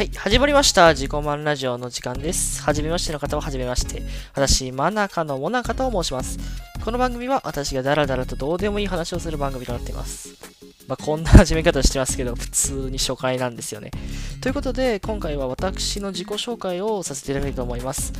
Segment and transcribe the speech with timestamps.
[0.00, 2.62] はい始まりました自己満ラジオの時間です。
[2.62, 4.00] はじめましての方ははじめまして。
[4.32, 6.38] 私、真中のモナカと申します。
[6.82, 10.30] この番組は私がダラダラとどうでもいい話をする番組となっています。
[10.88, 13.90] まあ、こんな始め方してますけど、普通に初回なんですよね。
[14.40, 18.10] ということで、今回は私の自己紹介をさせていただきたいと思います。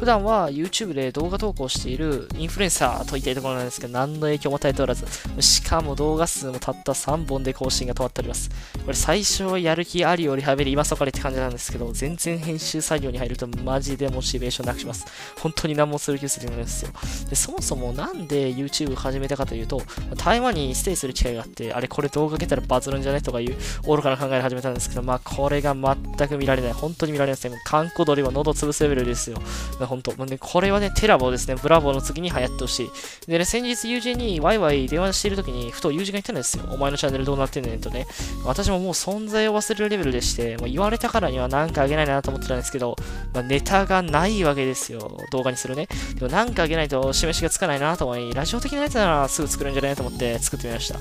[0.00, 5.06] 普段は YouTube で動画投稿しているインフルエンサーと言いたいところなんですけど、何の影響も与えておらず、
[5.40, 8.50] しかも動画数もたった3本で更新が止まっております。
[8.84, 15.06] これ最初はやる気ありよりはべり今そかれって感じなんですけど、全然編集作業に入るとマジでモチベーションなくします。
[15.38, 16.90] 本当に何もする気するんですよ。
[17.30, 19.80] で、そもそもなんで YouTube 始めたかというと、
[20.16, 23.56] 台湾にステイする機会があって、あれこれ動画上げたらバズるんじゃねとかいう
[23.86, 26.72] 愚かな考えで始めたんですけど、まあこれが全く見られない。
[26.72, 27.60] 本当に見られないですね。
[27.64, 29.38] 観光鳥は喉潰すレベルですよ。
[29.80, 30.16] 本当。
[30.16, 31.56] もうね、これはね、テラボですね。
[31.56, 32.90] ブラボーの次に流行ってほしい。
[33.26, 36.64] でね、先日友人にワイワイ電話している時に、ふと友人が言ったんですよ。
[36.70, 38.06] お前のチャンネルどうなってんねんとね。
[38.44, 42.96] 私ももう存在を忘れるレベルでして、もう言われたからには何かあげないなと思ってたんですけど、
[43.34, 45.18] まあ、ネタがないわけですよ。
[45.30, 45.88] 動画にするね。
[46.14, 50.98] でもなんかあげないと示しがつかないなと思い、ラジオ的なやつならすぐ作るんじゃないと思って作ってみました。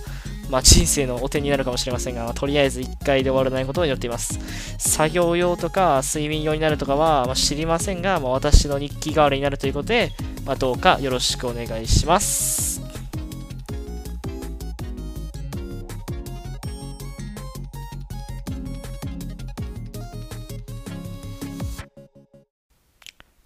[0.50, 4.40] まあ、人生のお手になるかもしれませんが、まあとりあえず1回で終わらないことを祈っています。
[4.78, 10.12] 作業用とか睡眠用になるとかは、まあ、知りませんが、まあ、私の日記代わりになるということで、
[10.46, 12.82] まあ、どうかよろしくお願いします。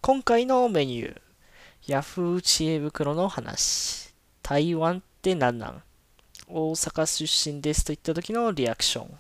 [0.04, 1.22] 今回のメニュー、
[1.88, 4.14] ヤフー知恵袋の話。
[4.42, 5.84] 台湾って何なん？
[6.54, 9.20] 大阪出身ですと言った時のリアクション。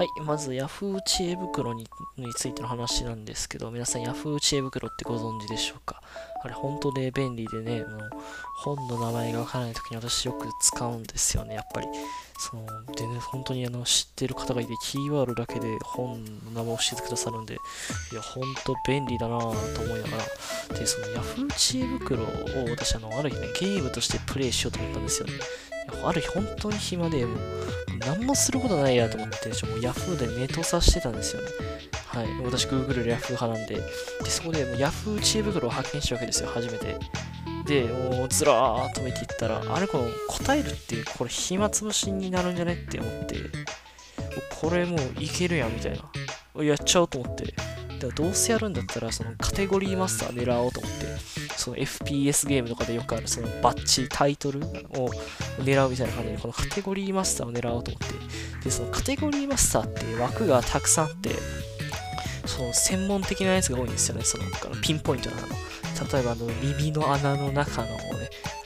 [0.00, 1.86] はい、まず Yahoo 知恵袋に
[2.34, 6.00] ついての話なんですけど、皆さん Yahoo 知恵袋ってご存知でしょうか？
[6.42, 8.10] あれ本当ね、便利でね、もう
[8.64, 11.86] 本の名前がわからない時に私よく使うんですよね、やっぱり。
[12.38, 12.64] その
[12.96, 17.58] でね、本当にあの知ってる方がいて、キーワードだけで本の名前を教えてくださるんで、
[18.10, 20.16] いや、本当便利だなぁと思いなが
[20.70, 22.26] ら、で、その Yahoo 知恵袋を
[22.70, 25.34] 私、あの、ある日ね、ゲームとしてプレイしようと思ったんですよね。
[26.04, 27.38] ある日本当に暇で、もう、
[28.00, 31.48] 何もすることないやと思って、ちょもう Yahoo でネットさしてたんですよね。
[32.06, 32.26] はい。
[32.44, 33.82] 私、Google で Yahoo 派なんで、で、
[34.30, 36.96] そこでもう Yahoo 知恵袋を発見したわけですよ、初めて。
[37.66, 43.36] で、もうずらーっと見ていったら、あれこの答えるっていう、これ暇つぶしになるんじゃねって思って、
[44.60, 45.92] これもういけるやんみたい
[46.56, 46.64] な。
[46.64, 47.54] やっちゃおうと思って。
[48.00, 51.06] だからどうせやるんだったら、そのカテゴリーマスター狙おうと思って、
[51.56, 55.10] その FPS ゲームとかでよくあるそのバッチ、タイトルを
[55.58, 58.08] 狙うみたいな感じで、このカテゴリーマスターを狙おうと思っ
[58.58, 61.30] て、で、そのカテゴリーマスターって枠がたくさんあって、
[62.46, 65.48] その専門的なやつが多いんですよね、そのあのピンポイントなの。
[66.12, 67.94] 例えばあの耳の穴の中のね、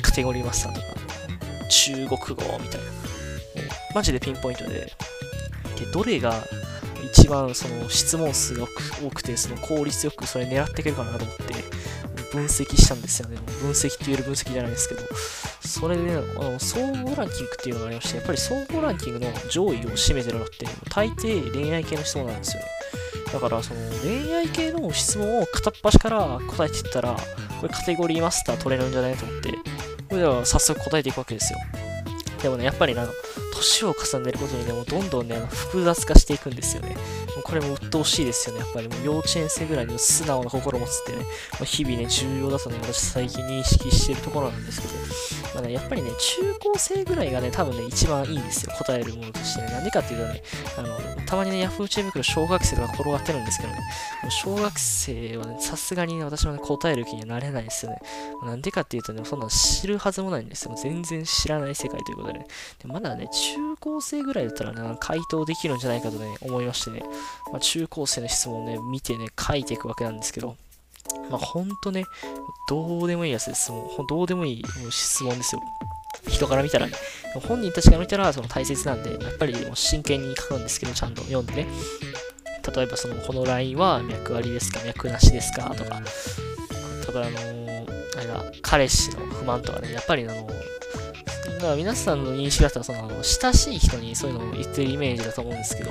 [0.00, 0.86] カテゴリーマスターとか、
[1.68, 2.86] 中国語みたいな。
[3.94, 4.92] マジでピンポイントで、
[5.78, 6.44] で、どれが
[7.06, 8.66] 一番その質問数が
[9.02, 11.54] 多くて、その効率よくそれ狙っていけるかなと思って、
[12.32, 13.38] 分析したんですよね。
[13.60, 15.02] 分析って言える分析じゃないですけど、
[15.60, 22.68] それで、ね、あの総合ランキングっていうのがありまして、やっぱり総合ランキングの上位を占めてるのって、大抵恋愛系の質問なんですよね。
[23.32, 27.16] だから、その恋愛系の質問を片っ端から答えていったら、
[27.60, 29.56] これカテゴリーマスター取れるんじゃないと思って、こ
[30.12, 31.58] れでは早速答えていくわけですよ。
[32.42, 33.12] でもね、やっぱりね、あの、
[33.64, 36.90] 年を重ねることにね、もうどんどんね、複雑化していくんですよね。
[36.90, 38.60] もうこれも鬱陶しいですよね。
[38.60, 41.18] やっぱりもう幼稚園生ぐらいの素直な心を持つってね、
[41.52, 44.94] まあ日々ね、重要だとね、私最近認識してるところなんですけど、
[45.54, 48.72] まあね、やっぱりね、中高生ぐらいがね、多分ね、一番いいんですよ。
[48.76, 49.68] 答えるものとしてね。
[49.68, 50.42] なんでかっていうとね、
[50.76, 53.78] あの、たまにね、ヤフー知恵袋小学生とか転がってるんですけどね、
[54.22, 57.98] もう小学生はね、さすがにね、私もね、答える気にはなれないですよね。
[58.44, 60.74] なんでかっていうとね、そんなの知るはずもないんですよ。
[60.76, 62.46] 全然知らない世界ということでね。
[62.82, 67.02] でまだね、中中高生ぐらいだったらね、回答できるんじゃないかとね、思いましてね、
[67.52, 70.56] まあ、中高生の質問をね、見てね、書いていくわけなんですけど、
[71.30, 72.04] まあ、ほんとね、
[72.68, 73.70] どうでもいいやつです。
[73.70, 75.62] もう、どうでもいい質問ですよ。
[76.28, 76.92] 人から見たらね、
[77.46, 81.66] 本人たちから見たらその大切なんで、やっぱりもう真剣に書くんですけど、ちゃんと読んでね。
[82.74, 86.00] 例えばその、この LINE は脈ありですか脈なしですかとか、
[87.04, 87.64] とかあのー
[88.16, 90.48] あれだ、彼氏の不満とかね、やっぱりあの
[91.44, 95.90] だから皆さんの認識だったら、その、親しい人にそういうのを言ってるイメージだと思うんですけど、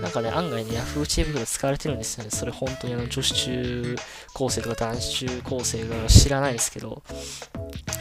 [0.00, 2.30] なんかね、案外ね、Yahoo 知恵袋使われてるんですよね。
[2.30, 3.96] それ本当にあの、女子中
[4.34, 7.02] 高生とか男子中高生が知らないですけど、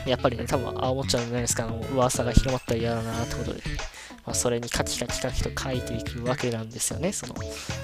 [0.05, 3.61] やっぱりね、多分、あ、思っちゃんじゃないですか、あの、噂が広まったら嫌だなってことで。
[4.25, 7.11] まあ、それにカキカキカキと書いていくわけなんですよね。
[7.11, 7.33] その、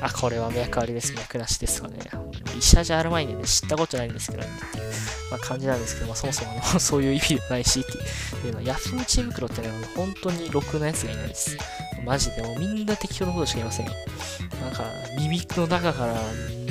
[0.01, 1.97] あ、これは脈ありです、脈なしですとかね。
[2.55, 4.83] 医者じゃあるまいんでね、知ったことないんですけどね、っていう、
[5.31, 11.57] まあ、感じなんですけど、まあ、そもそものそういう意味でもないしっていうのは、ヤフー知恵袋ってね、本当にろくなやつがいないです。
[12.05, 13.91] マジでもうみんな適当なことしか言いませんよ。
[14.61, 14.83] なんか、
[15.17, 16.15] 耳の中から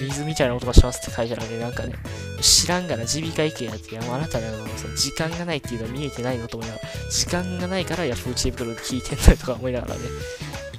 [0.01, 1.95] 水みたいな音がしますって書いてあるんで、なんかね、
[2.41, 10.01] 知らんがな、耳鼻科行けやって、あなたね、あの、その時間がないっていうのは見えてないのと思いながら、時間がないからヤフーチープロで聞いてんだよとか思いながらね、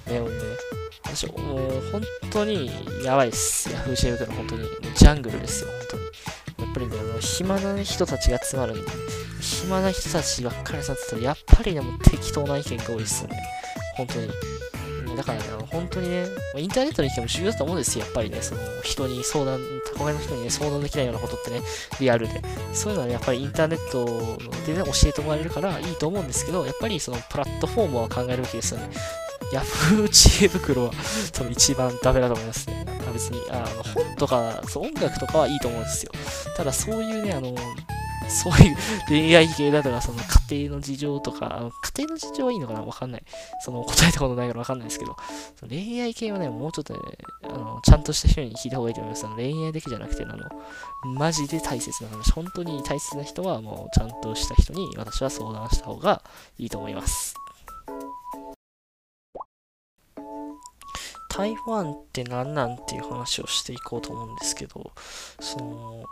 [0.07, 0.35] ね、もうね、
[1.03, 2.69] 私、もう本当に
[3.03, 3.71] やばいっす。
[3.71, 4.67] ヤフーチープロ本当に。
[4.95, 6.03] ジャングルですよ、本当に。
[6.67, 8.91] やっぱりね、あの暇な人たちが集まるんで、
[9.41, 13.54] 暇な人たちばっかりさってたら、やっぱりね、もう適当な意見が多いっすよね。
[13.95, 14.29] 本当に。
[15.15, 16.25] だからね、本当にね、
[16.57, 19.59] インターネットの意見も重要だと思うんですよ、やっぱりね、その人に相談、
[19.97, 21.61] 他の人にね、相談できないようなことってね、
[21.99, 22.41] リアルで。
[22.73, 28.89] そういうのはね、やっぱりインターネットでね、教えてもらえるからいいと思うんですけど、やっぱりそのプラットフォームは考えるべきですよね。
[29.53, 30.91] ヤフー知恵袋は
[31.31, 32.85] 多分一番ダメだと思いますね。
[33.13, 36.11] 別に、あの本とかそう、音楽とかはいいと思うんですよ。
[36.57, 37.55] ただそういうね、あの、
[38.29, 38.75] そういう
[39.07, 40.19] 恋愛系だとか、その
[40.49, 43.23] 家庭の事情とか、家庭の事情はいいのかなわかんない。
[43.61, 45.15] その答えたことないからわかんないですけど、
[45.59, 46.99] その恋愛系はね、もうちょっとね、
[47.43, 49.25] あのちゃんとした人に聞いた方がいいと思います。
[49.25, 50.49] あの恋愛だけじゃなくて、あの、
[51.15, 56.21] マジで大切な話、本当に大切な人はもうちゃんとした人に私は相談した方が
[56.57, 57.35] いいと思います。
[61.35, 64.93] 台湾って何なんっていう話をしていこうと思うんですけど、
[65.41, 66.05] その、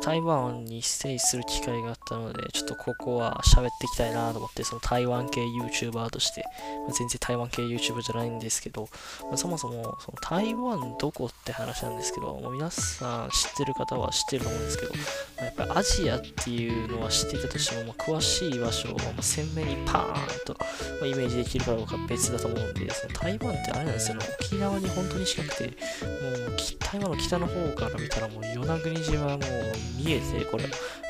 [0.00, 6.44] 台湾にステイする機会があったので、ちょっとここは喋っていきたいなと思って、その台湾系 YouTuber として、
[6.86, 8.88] まあ、全然台湾系 YouTuber じゃないんですけど、
[9.22, 14.98] まあ、そもそもその台湾どこって話なんですけど、まあ、皆さん知ってる方は知ってると思うんですけど、ま
[15.40, 20.56] あ、やっぱりアジアっていうのは知っていたとしても、まあ、詳しい場所を鮮明にパーンと、
[21.00, 25.72] ま、イメージできるかどうか別だと思うんで、その台湾ってあれなんですよね、沖縄に本当に近くて、もう
[26.78, 30.64] 台湾の北の方から見たらもう与那国島はもう見えて、これ、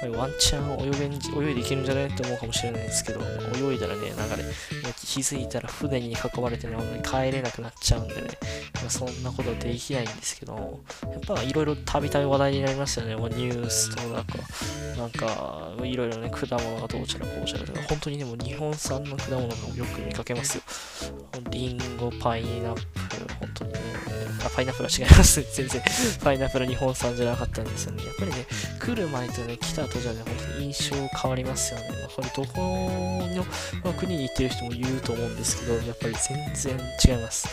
[0.08, 3.20] ワンチャン泳げん泳いでいけるんじゃないって思うかもしれないですけど、
[3.56, 4.44] 泳いだらね、なんかね、
[4.96, 8.22] 気づいたら船に囲まれてね、本当に帰れなくなっちゃうんでね、
[8.88, 14.38] そんなことできないんですけど、やっぱいろいろたびたび話題になりますよね、もうニュースとなんか、
[14.96, 20.62] なんか、いろいろね、果物がどうちゃらこうちゃらとか、本当にね、も日本産の果物がよく見かけますよ。
[21.50, 22.80] リンゴ、パイナップ
[23.20, 23.72] ル、本当に。
[24.52, 25.82] ね、あ、パイナップル違います、 全然。
[26.22, 28.04] パイナップル日本産じゃなかったんですよね。
[28.04, 28.46] やっぱりね、
[28.78, 31.88] 来る前とね、来た後じゃね、本当に印象変わりますよね。
[31.90, 33.44] まあ、これどこの、
[33.84, 36.14] まあ、国に行ってる人も言うと思うんですけど、やっぱり
[36.54, 37.48] 全然違います。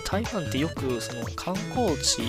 [0.00, 2.22] 台湾ってよくその観光地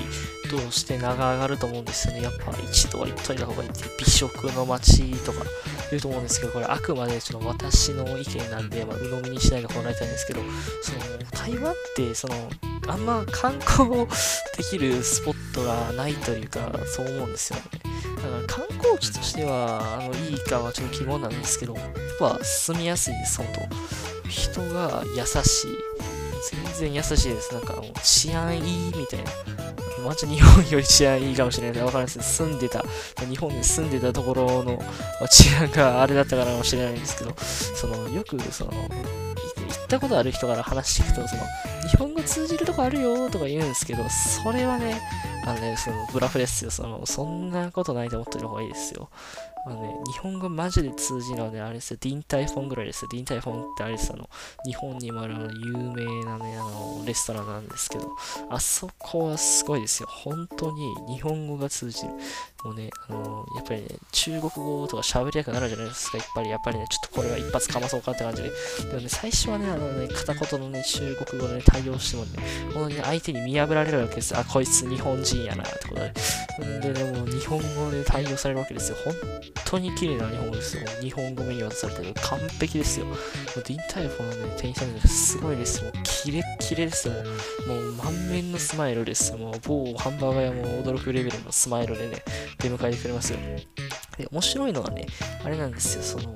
[0.50, 2.22] として名が上がると思うんですよね。
[2.22, 5.46] やっぱ一度は行っといた方がいいって美食の街とか
[5.90, 10.42] 言うと思うんですけど、これあくまでちょっと私の意見なんで、まあ、鵜呑みにしないでもらいたいんですけど、
[10.82, 11.00] その
[11.32, 12.36] 台湾ってその
[12.88, 14.08] あんま観光
[14.58, 17.66] できるスポットがないというか、そう思うんですよね。
[18.16, 21.84] だから観光地としては、あの、いいかはちょっと疑問なんですけど、やっ
[22.20, 26.13] ぱ住みやすいです、本当人が優しい。
[26.52, 27.54] 全然優しいです。
[27.54, 29.32] なんかもう治安いいみたいな。
[30.04, 31.84] まちょ日本より治安いいかもしれない。
[31.84, 32.38] わかんないです。
[32.38, 32.84] 住んでた、
[33.28, 34.82] 日本で住んでたところの、
[35.22, 38.72] ま治安があれだったからかもしれないんですけど、その、よく、その、
[39.84, 41.44] ったことある人から話していくと、その、
[41.90, 45.02] 日本語通じるとこあるよとか言うんですけど、それはね、
[45.46, 46.72] あのね、その、ブラフですよ。
[46.72, 49.10] その、そんなことないと思ってる方がいいですよ。
[49.66, 53.10] あのね、日本語マジで通じるので、あれですよ、ディンタイフォンぐらいですよ。
[53.12, 54.30] ディンタイフォンってあれですあの、
[54.66, 55.36] 日本にもある
[55.66, 58.10] 有名なね、あの、レストランなんですけど、
[58.50, 60.10] あそこはすごいですよ。
[60.10, 62.10] 本当に日本語が通じる。
[62.66, 68.50] もうね、あのー、やっぱりね、中国語とか喋りやくなるじゃないですか、やっぱり、やっぱりね、ちょっとこれは一発かまそうかって感じで。
[68.50, 72.30] でもね、最初はね、あのね、片言のね、中国語で、ね、対応してもね、
[72.74, 74.38] 本当にね、相手に見破られるわけです。
[74.38, 76.14] あ、こいつ日本人やな、ってことで。
[76.78, 78.98] んでね、もう日本語で対応されるわけですよ。
[79.04, 79.16] 本
[79.66, 80.84] 当に綺麗な日本語ですよ。
[81.02, 82.14] 日本語メニュー渡されてる。
[82.22, 83.08] 完璧ですよ。
[83.08, 83.18] もう
[83.56, 85.82] ディンタイフォンのね、店員さん、すごいです。
[85.82, 87.16] もうキレッキレですよ。
[87.68, 89.34] もう満面のスマイルです。
[89.36, 92.24] もう某ハンバーガー屋も驚くレベルのスマイルでね、
[92.60, 93.40] 出迎えてくれますよ。
[94.18, 95.08] で、面白いのはね、
[95.44, 96.36] あれなんですよ、その、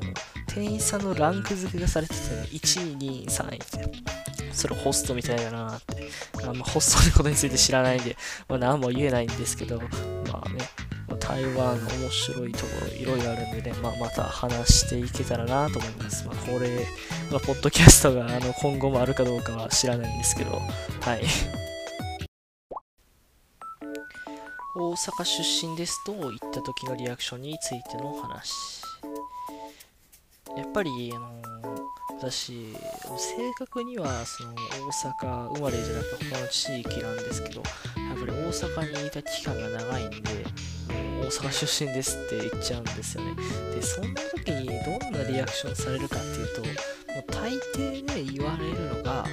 [0.57, 4.51] 店員さんのランク付けがされてて、1位、2位、3位って。
[4.51, 6.09] それホストみたいだなって。
[6.43, 8.17] あんまホストのことについて知らないんで、
[8.49, 9.79] まあ、何も言えないんですけど、
[10.31, 10.57] まあね、
[11.19, 16.25] 台湾の面白いところいろいろあるんでね、まあ、また話していけたらなと思います。
[16.25, 16.87] まあ、これ、
[17.29, 21.21] まあ、ポッドキャストがあの今後もあるかどうかは知らないんですけど、はい。
[24.75, 28.86] 大阪出身ですと言った時のリアクションについての話。
[30.57, 31.37] やっぱり、あの
[32.17, 32.73] 私、
[33.15, 40.17] 正確にはその大阪生まれじゃなくて他の地域なんですけど、やっぱり大阪にいた期間が長いんで、
[40.89, 43.35] 大阪出身ですって言っちゃうんですよね。
[43.75, 46.67] で、そんな時にどんなリアクションされるかっていうと、も
[47.19, 49.25] う大抵ね、言われるのが、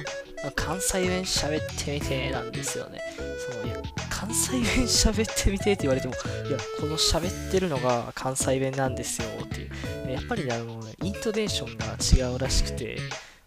[0.55, 3.01] 関西弁喋ってみてなんですよね。
[3.49, 6.13] その関西弁喋ってみてって言われても、
[6.47, 9.67] いや、この喋ってるのが関西弁なんですよってい
[10.07, 10.11] う。
[10.11, 12.95] やっぱりね、あの、イントネーションが違うらしくて、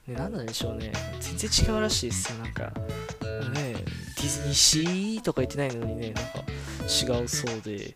[0.07, 0.93] ね、何なんでしょうね。
[1.21, 2.39] 全然違うらしいですよ。
[2.45, 6.45] なんか、ね、ディズニーシーとか言ってないのにね、なんか
[6.87, 7.95] 違うそうで、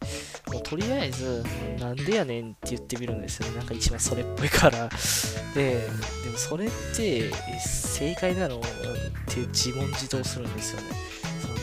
[0.50, 1.44] もうとりあえず、
[1.78, 3.58] なんでやねんって言ってみるんですよね。
[3.58, 4.88] なんか一番それっぽいから。
[5.54, 5.74] で、
[6.24, 8.60] でもそれって正解なのっ
[9.26, 10.86] て自問自答するんですよね。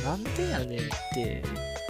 [0.03, 0.81] なんでやねんっ
[1.13, 1.43] て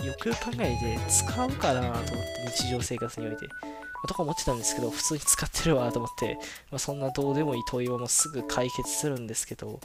[0.05, 2.13] よくよく考えて使うかなと思って
[2.57, 3.47] 日常生活において。
[3.47, 4.07] ま。
[4.07, 6.37] とか思ってたんですけど、普通に使ってるわと思って、
[6.71, 9.81] まあ、そんなどうでもいい問いをもうすぐ解決するんですけど、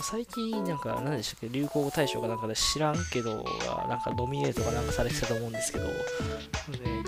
[0.00, 1.48] 最近なんか何でしたっけ？
[1.50, 5.92] 流行語大賞かなんかで知らんけどがなんかノミネートがなんかされてたと思うんですけど、ね、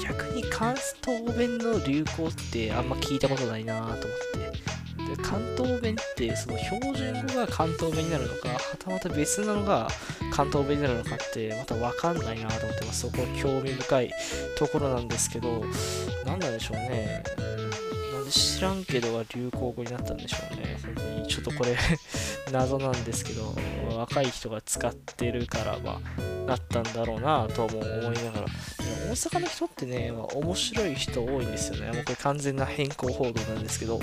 [0.03, 4.05] 逆に関東弁の流行ってあんま聞いたことないなと思って。
[5.09, 9.89] で関東弁ってその標準語が関東弁になるのかはたまた別なのが
[10.33, 14.11] 関東弁になるのかってまた分かんないなと思ってますそこ興味深い
[14.57, 15.65] ところなんですけど
[16.25, 17.23] 何なんでしょうね
[18.13, 20.79] なんで知らんけどは流行語になったんでしょうね。
[20.83, 21.77] 本当にちょっとこれ
[22.53, 23.55] 謎なんですけど、
[23.97, 26.01] 若い人が使ってるからは
[26.47, 28.47] なったんだろうなとも思いながら、
[29.09, 31.93] 大阪の人ってね、まあ、面白い人多いんですよね。
[31.93, 34.01] もうこれ完全な変更報道なんですけど、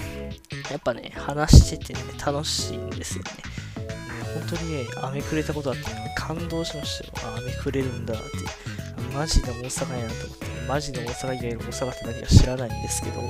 [0.72, 3.30] やっぱね、話しててね、楽しいんですよね。
[4.34, 5.84] 本当にね、雨くれたことあって、
[6.16, 7.36] 感動しましたよ。
[7.38, 8.24] 雨くれるんだって。
[9.14, 13.22] マジで大阪やなと思って、マジで大阪以外の大阪って何か知らないんですけど、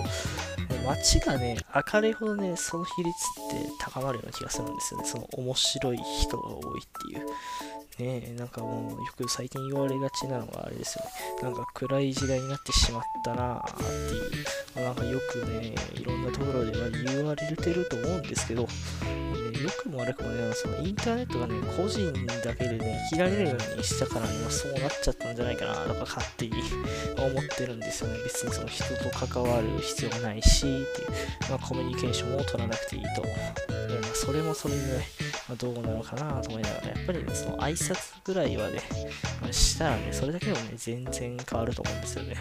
[0.86, 1.58] 街がね、
[1.94, 3.14] 明るいほどね、その比率っ
[3.50, 5.08] て高まるような気がするんですよね。
[5.08, 7.26] その面白い人が多いっていう。
[8.00, 11.12] ねえ、なんかもうよく最近言われがちなのがあれですよね。
[11.44, 14.46] なんか暗い時代になってしまったなーっていう、
[14.76, 16.72] なんかよくね、いろんなところで
[17.06, 18.70] 言われてると思うんですけど、ね、
[19.62, 22.12] 良くも悪くもね、そのインターネットがね、個人
[22.44, 26.54] だけでね、生きられるようにしたから今そうなっちゃったんじゃないかなとか勝手に
[27.18, 28.20] 思ってるんですよね。
[28.24, 30.86] 別にその人と関わる必要がないし、っていう、
[31.50, 33.22] まあ、コミュニケーションも取らなくていいと。
[33.22, 33.30] で
[34.02, 35.08] まあ、それもそれでね、
[35.52, 38.80] まあ、どうなのかなと思いながら、やっぱりね、その挨拶ぐらいはね、
[39.42, 42.36] まあ、したらね、それだけでもね、全然変わると思うんですよね。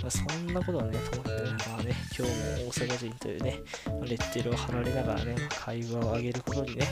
[0.00, 3.60] まあ、そんなことはね、と思ってね、まあね、今日も大阪人というね、
[4.04, 6.86] レッテルを貼られながらね、会話を上げることにね、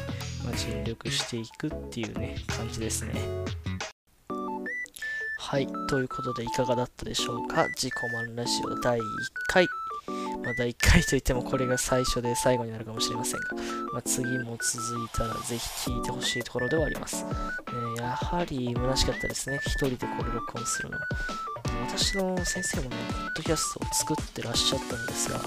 [0.44, 3.14] まあ、尽力していくっていうね、感じですね。
[5.38, 7.66] はい、ということでいかがだったでしょうか？
[7.68, 9.02] 自己満ラジオ第1
[9.48, 9.66] 回。
[10.44, 13.54] まあ、第1回といってもこれが最初で最後になるかもしれませんが、
[13.92, 17.24] まあ、次も続いたらぜひ聞いてほしいところではあります。
[17.96, 19.60] えやはり虚しかったですね。
[19.64, 20.98] 一人でこれ録音するの。
[21.86, 25.46] 私の先生もね、ポッドキャストを作ってらっしゃったんですが、こ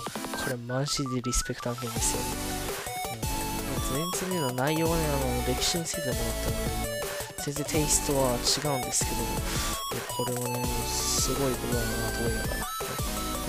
[0.50, 2.56] れマジでリスペクト案件ですよね。
[4.20, 7.04] 全然ね、内容はね、あの、歴史についてもらったので、
[7.46, 9.18] 全然テイストは違うんですけど、
[10.16, 12.75] これはね、すごいことだなと思いながら。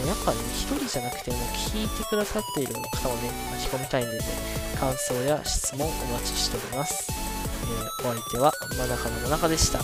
[0.06, 4.24] やっぱね、一人じゃなくても聞いてくださっている方をね、巻き込みたいんでね、
[4.78, 7.10] 感想や質問お待ちしております。
[7.10, 9.80] えー、お相手は、真中の真中でした。